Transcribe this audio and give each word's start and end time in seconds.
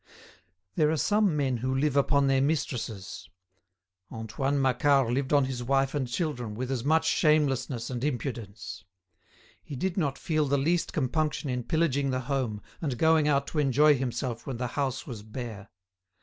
There 0.73 0.89
are 0.89 0.97
some 0.97 1.37
men 1.37 1.57
who 1.57 1.77
live 1.77 1.95
upon 1.95 2.25
their 2.25 2.41
mistresses. 2.41 3.29
Antoine 4.11 4.59
Macquart 4.59 5.13
lived 5.13 5.31
on 5.31 5.45
his 5.45 5.61
wife 5.63 5.93
and 5.93 6.07
children 6.07 6.55
with 6.55 6.71
as 6.71 6.83
much 6.83 7.05
shamelessness 7.05 7.91
and 7.91 8.03
impudence. 8.03 8.83
He 9.63 9.75
did 9.75 9.97
not 9.97 10.17
feel 10.17 10.47
the 10.47 10.57
least 10.57 10.91
compunction 10.91 11.51
in 11.51 11.65
pillaging 11.65 12.09
the 12.09 12.21
home 12.21 12.63
and 12.81 12.97
going 12.97 13.27
out 13.27 13.45
to 13.49 13.59
enjoy 13.59 13.95
himself 13.95 14.47
when 14.47 14.57
the 14.57 14.69
house 14.69 15.05
was 15.05 15.21
bare. 15.21 15.69